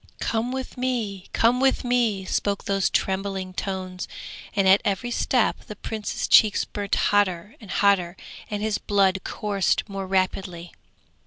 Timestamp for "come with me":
0.19-1.27, 1.31-2.25